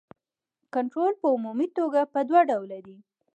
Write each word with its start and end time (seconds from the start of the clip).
کنټرول 0.73 1.13
په 1.21 1.27
عمومي 1.35 1.67
توګه 1.77 2.01
په 2.13 2.19
دوه 2.29 2.41
ډوله 2.49 2.79
دی. 2.87 2.97